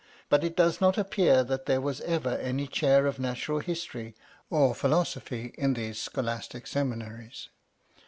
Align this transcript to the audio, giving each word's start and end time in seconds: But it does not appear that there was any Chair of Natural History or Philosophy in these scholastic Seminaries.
But 0.29 0.43
it 0.43 0.55
does 0.55 0.81
not 0.81 0.97
appear 0.97 1.43
that 1.43 1.67
there 1.67 1.79
was 1.79 2.01
any 2.01 2.65
Chair 2.65 3.05
of 3.05 3.19
Natural 3.19 3.59
History 3.59 4.15
or 4.49 4.73
Philosophy 4.73 5.53
in 5.59 5.75
these 5.75 5.99
scholastic 6.01 6.65
Seminaries. 6.65 7.49